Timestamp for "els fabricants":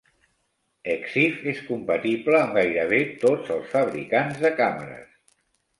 3.59-4.45